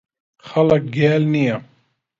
خەڵک 0.47 0.83
گێل 0.95 1.23
نییە. 1.33 1.57